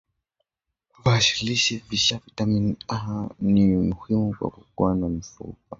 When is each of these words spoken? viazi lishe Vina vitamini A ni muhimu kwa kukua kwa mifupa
viazi 1.03 1.45
lishe 1.45 1.75
Vina 1.89 2.15
vitamini 2.25 2.77
A 2.95 3.29
ni 3.39 3.65
muhimu 3.67 4.35
kwa 4.39 4.49
kukua 4.51 4.65
kwa 4.97 5.09
mifupa 5.09 5.57